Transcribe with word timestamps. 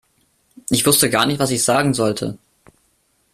Ich 0.71 0.83
wusste 0.87 1.11
gar 1.11 1.27
nicht, 1.27 1.37
was 1.37 1.51
ich 1.51 1.63
sagen 1.63 1.93
sollte. 1.93 2.35